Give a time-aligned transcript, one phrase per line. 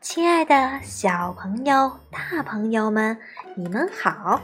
[0.00, 3.16] 亲爱的小朋友、大朋友们，
[3.54, 4.40] 你们好！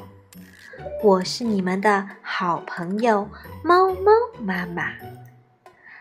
[1.03, 3.29] 我是你们的好朋友
[3.63, 4.93] 猫猫妈妈。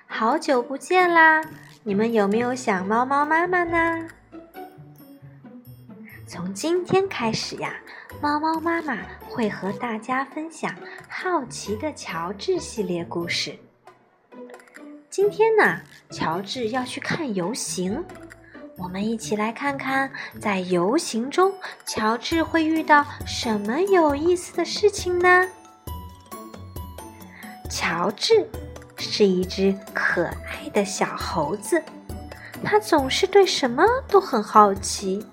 [0.05, 1.43] 好久不见啦！
[1.83, 4.07] 你们有没有想猫猫妈妈呢？
[6.27, 7.73] 从今天开始呀，
[8.21, 8.97] 猫猫妈妈
[9.27, 10.71] 会和大家分享
[11.09, 13.57] 《好奇的乔治》系列故事。
[15.17, 15.81] 今天呢，
[16.11, 18.05] 乔治要去看游行，
[18.77, 21.51] 我们一起来看看，在游行中，
[21.87, 25.47] 乔治会遇到什么有意思的事情呢？
[27.67, 28.47] 乔治
[28.95, 31.81] 是一只可爱的小猴子，
[32.63, 35.25] 他总是对什么都很好奇。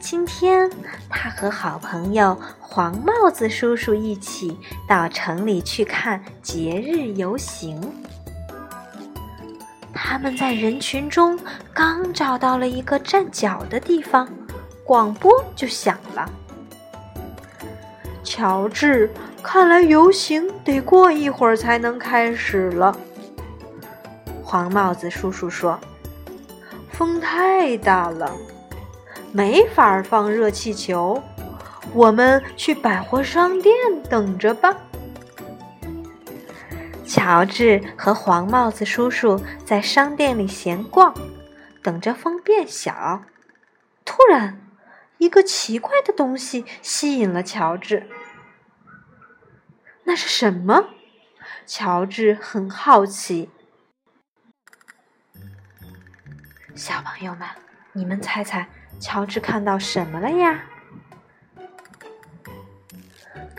[0.00, 0.68] 今天，
[1.08, 7.80] 他和好朋友黄帽子叔叔一起到城里去看节日游行。
[10.10, 11.38] 他们在人群中
[11.72, 14.28] 刚找到了一个站脚的地方，
[14.82, 16.28] 广播就响了。
[18.24, 19.08] 乔治，
[19.40, 22.92] 看来游行得过一会儿才能开始了。
[24.42, 25.78] 黄帽子叔叔说
[26.90, 28.32] ：“风太大了，
[29.30, 31.22] 没法放热气球。
[31.94, 33.72] 我们去百货商店
[34.08, 34.76] 等着吧。”
[37.10, 41.12] 乔治和黄帽子叔叔在商店里闲逛，
[41.82, 43.24] 等着风变小。
[44.04, 44.60] 突然，
[45.18, 48.08] 一个奇怪的东西吸引了乔治。
[50.04, 50.90] 那是什么？
[51.66, 53.50] 乔治很好奇。
[56.76, 57.48] 小朋友们，
[57.92, 58.68] 你们猜猜，
[59.00, 60.62] 乔治看到什么了呀？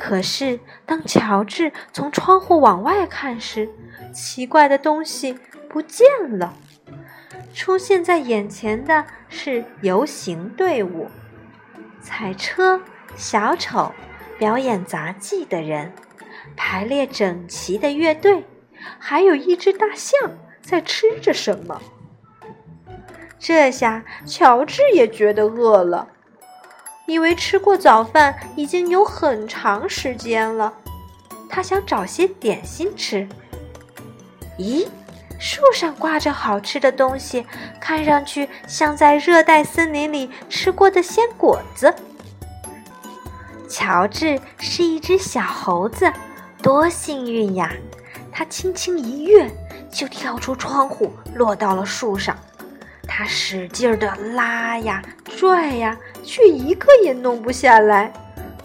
[0.04, 3.70] 可是，当乔治从窗户往外看时，
[4.12, 5.38] 奇怪的东西
[5.70, 6.08] 不见
[6.40, 6.56] 了。
[7.54, 11.08] 出现在眼前的是游行队伍、
[12.02, 12.82] 彩车、
[13.16, 13.92] 小丑、
[14.40, 15.94] 表演杂技的人、
[16.58, 18.44] 排列整齐的乐队，
[18.98, 21.80] 还有一只大象在吃着什么。
[23.38, 26.08] 这下，乔治也觉得饿了。
[27.12, 30.74] 以为吃过早饭已经有很长时间了，
[31.50, 33.28] 他想找些点心吃。
[34.58, 34.88] 咦，
[35.38, 37.46] 树上挂着好吃的东西，
[37.82, 41.94] 看上去像在热带森林里吃过的鲜果子。
[43.68, 46.10] 乔治是一只小猴子，
[46.62, 47.74] 多幸运呀！
[48.32, 49.52] 他轻轻一跃，
[49.92, 52.38] 就跳出窗户，落到了树上。
[53.14, 58.12] 他使劲的拉呀拽呀，却一个也弄不下来。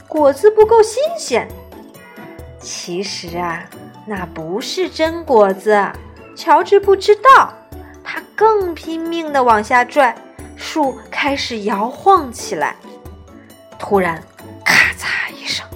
[0.06, 1.48] 果子不够新鲜。
[2.60, 3.64] 其实啊，
[4.06, 5.84] 那不是真果子。
[6.36, 7.52] 乔治不知道。
[8.04, 10.14] 他更拼命的往下拽，
[10.54, 12.76] 树开始摇晃起来。
[13.80, 14.22] 突然，
[14.64, 15.66] 咔嚓一声，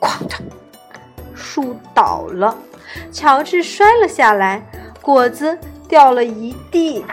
[0.00, 0.40] 哐当，
[1.34, 2.56] 树倒了，
[3.10, 4.62] 乔治摔了下来，
[5.02, 5.58] 果子
[5.88, 7.04] 掉了一地。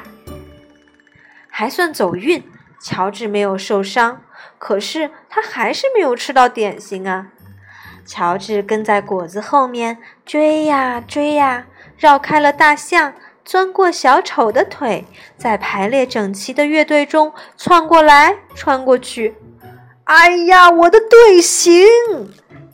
[1.61, 2.43] 还算走运，
[2.79, 4.23] 乔治没有受伤。
[4.57, 7.27] 可是他还是没有吃到点心啊！
[8.03, 11.67] 乔治跟在果子后面追呀追呀，
[11.99, 13.13] 绕开了大象，
[13.45, 15.05] 钻过小丑的腿，
[15.37, 19.35] 在排列整齐的乐队中窜过来穿过去。
[20.05, 21.85] 哎呀，我的队形！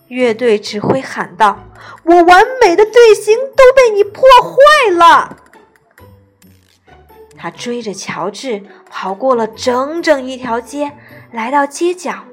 [0.08, 1.66] 乐队指挥喊道
[2.06, 5.36] ：“我完美的队形都被你破坏了！”
[7.40, 10.92] 他追着乔治跑过了整整一条街，
[11.32, 12.24] 来到街角。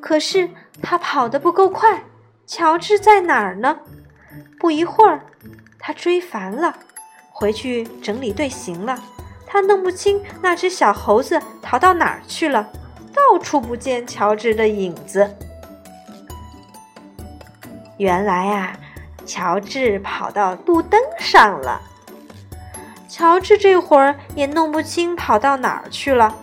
[0.00, 0.48] 可是
[0.82, 2.04] 他跑得不够快，
[2.46, 3.78] 乔治在哪儿呢？
[4.58, 5.20] 不一会儿，
[5.78, 6.74] 他追烦了，
[7.30, 8.98] 回去整理队形了。
[9.46, 12.70] 他弄不清那只小猴子逃到哪儿去了，
[13.14, 15.34] 到处不见乔治的影子。
[17.96, 18.76] 原来啊，
[19.26, 21.80] 乔治跑到路灯上了。
[23.08, 26.34] 乔治这会儿也弄不清跑到哪儿去了，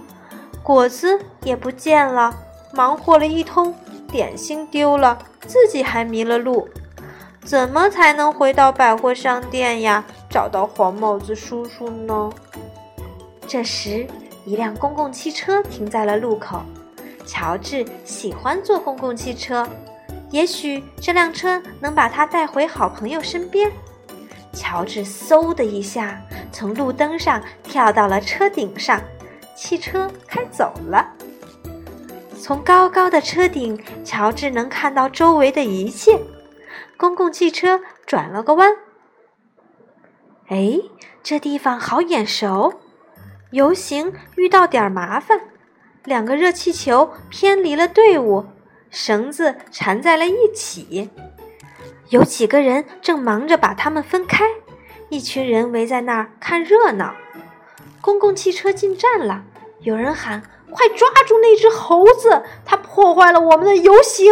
[0.64, 2.36] 果子也不见了，
[2.74, 3.74] 忙活了一通，
[4.12, 6.68] 点心丢了，自己还迷了路，
[7.44, 10.04] 怎么才能回到百货商店呀？
[10.28, 12.30] 找到黄帽子叔叔呢？
[13.48, 14.08] 这时，
[14.44, 16.62] 一辆公共汽车停在了路口。
[17.28, 19.68] 乔治喜欢坐公共汽车，
[20.32, 23.72] 也许这辆车能把他带回好朋友身边。
[24.52, 26.20] 乔治嗖的一下。
[26.56, 29.02] 从路灯上跳到了车顶上，
[29.58, 31.06] 汽车开走了。
[32.40, 36.18] 从高高的车顶，乔治能看到周围的一切。
[36.96, 38.72] 公共汽车转了个弯，
[40.48, 40.80] 哎，
[41.22, 42.76] 这地方好眼熟！
[43.52, 45.42] 游行遇到点麻烦，
[46.06, 48.46] 两个热气球偏离了队伍，
[48.90, 51.10] 绳子缠在了一起。
[52.08, 54.46] 有几个人正忙着把它们分开，
[55.10, 57.16] 一群人围在那儿看热闹。
[58.02, 59.44] 公共汽车进站了，
[59.82, 64.32] 有人喊：“快抓住那只猴子，它破坏了我们的游行！”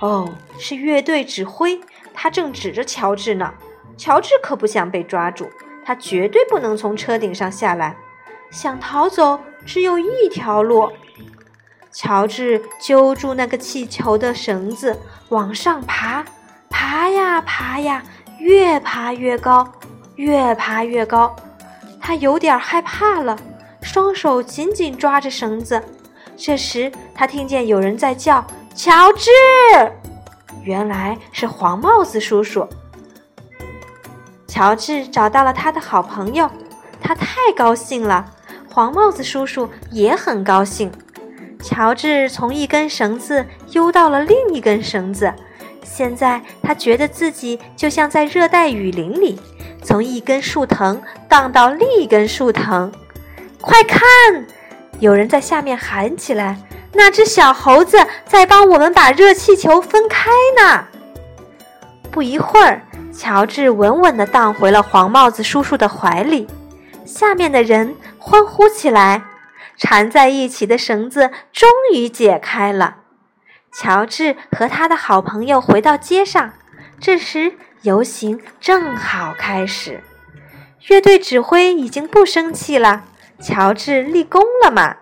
[0.00, 1.80] 哦，是乐队指挥，
[2.12, 3.54] 他正指着乔治呢。
[3.96, 5.48] 乔治可不想被抓住，
[5.84, 7.96] 他绝对不能从车顶上下来。
[8.50, 10.90] 想逃走，只有一条路。
[11.90, 16.24] 乔治揪住那个气球的绳子，往上爬。
[16.68, 18.02] 爬呀爬呀，
[18.44, 19.66] 越爬越高，
[20.16, 21.34] 越爬越高。
[21.98, 23.34] 他有点害怕了，
[23.80, 25.82] 双手紧紧抓着绳子。
[26.36, 28.46] 这时，他听见有人在叫
[28.76, 29.30] ：“乔治！”
[30.62, 32.68] 原来是黄帽子叔叔。
[34.46, 36.50] 乔治找到了他的好朋友，
[37.00, 38.26] 他太高兴了。
[38.70, 40.92] 黄帽子叔叔也很高兴。
[41.62, 45.32] 乔治从一根绳子悠到了另一根绳子。
[45.84, 49.38] 现在他觉得自己就像在热带雨林里，
[49.82, 52.90] 从一根树藤荡到另一根树藤。
[53.60, 54.00] 快看，
[54.98, 56.58] 有人在下面喊起来
[56.92, 60.86] ：“那只小猴子在帮我们把热气球分开呢！”
[62.10, 62.82] 不一会儿，
[63.12, 66.46] 乔治稳稳地荡回了黄帽子叔叔的怀里。
[67.04, 69.22] 下面的人欢呼起来，
[69.76, 72.96] 缠在一起的绳子终于解开了。
[73.76, 76.52] 乔治和他的好朋友回到街上，
[77.00, 80.02] 这时游行正好开始。
[80.86, 83.04] 乐队指挥已经不生气了，
[83.40, 84.96] 乔治立功了嘛？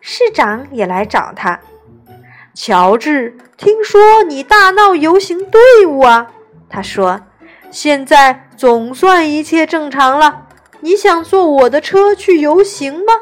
[0.00, 1.60] 市长也来找他。
[2.52, 6.30] 乔治，听说你大闹游行队伍啊？
[6.68, 7.22] 他说
[7.70, 10.46] ：“现在总算一切正常了。
[10.80, 13.14] 你想坐我的车去游行吗？”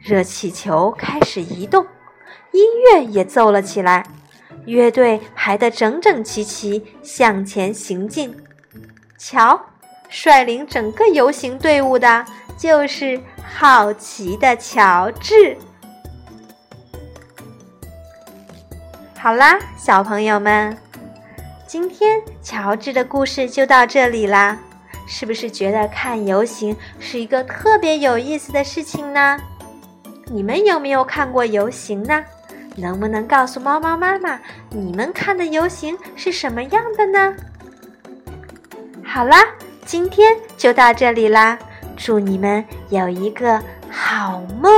[0.00, 1.86] 热气球开始移动。
[2.52, 4.04] 音乐也奏了起来，
[4.66, 8.34] 乐队排得整整齐齐，向前行进。
[9.18, 9.60] 瞧，
[10.08, 12.24] 率领整个游行队伍的
[12.56, 15.56] 就是好奇的乔治。
[19.18, 20.76] 好啦，小朋友们，
[21.66, 24.58] 今天乔治的故事就到这里啦。
[25.06, 29.38] 是不是觉得看游行是一个特别有意思的事情呢？
[30.26, 32.24] 你们有没有看过游行呢？
[32.76, 34.40] 能不能告诉猫猫妈妈，
[34.70, 37.34] 你们看的游行是什么样的呢？
[39.04, 39.44] 好啦，
[39.84, 41.58] 今天就到这里啦，
[41.96, 44.72] 祝你们有一个好梦。